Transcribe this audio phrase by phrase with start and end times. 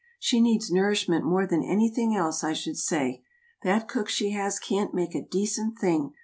[0.17, 3.21] "She needs nourishment more than anything else, I should say.
[3.61, 6.15] That cook she has can't make a decent thing.